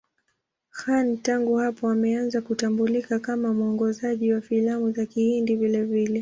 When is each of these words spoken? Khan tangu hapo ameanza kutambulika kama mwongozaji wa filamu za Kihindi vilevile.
Khan 0.69 1.17
tangu 1.17 1.55
hapo 1.57 1.87
ameanza 1.89 2.41
kutambulika 2.41 3.19
kama 3.19 3.53
mwongozaji 3.53 4.33
wa 4.33 4.41
filamu 4.41 4.91
za 4.91 5.05
Kihindi 5.05 5.55
vilevile. 5.55 6.19